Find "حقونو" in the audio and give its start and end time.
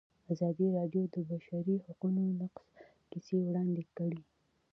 1.85-2.21